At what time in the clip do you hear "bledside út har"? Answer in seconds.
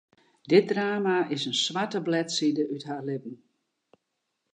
2.07-3.03